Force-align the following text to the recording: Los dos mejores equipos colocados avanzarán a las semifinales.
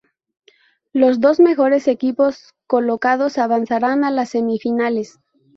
Los 0.93 1.19
dos 1.19 1.39
mejores 1.39 1.87
equipos 1.87 2.55
colocados 2.65 3.37
avanzarán 3.37 4.03
a 4.03 4.09
las 4.09 4.29
semifinales. 4.31 5.19